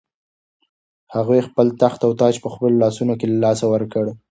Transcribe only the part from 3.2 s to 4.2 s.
له لاسه ورکړ.